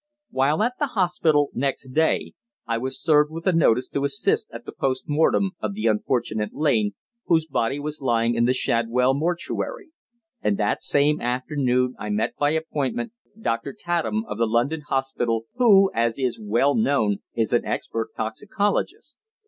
[0.31, 2.33] While at the hospital next day
[2.65, 6.55] I was served with a notice to assist at the post mortem of the unfortunate
[6.55, 6.93] Lane,
[7.27, 9.91] whose body was lying in the Shadwell mortuary;
[10.41, 15.91] and that same afternoon I met by appointment Doctor Tatham, of the London Hospital, who,
[15.93, 19.15] as is well known, is an expert toxicologist.